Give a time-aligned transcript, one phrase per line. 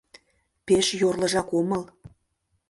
[0.65, 1.83] Пеш йорлыжак омыл.